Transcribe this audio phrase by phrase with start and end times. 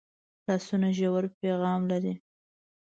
[0.45, 2.13] لاسونه ژور پیغام لري